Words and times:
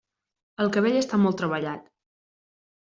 El 0.65 0.71
cabell 0.77 0.97
està 1.03 1.21
molt 1.27 1.41
treballat. 1.43 1.87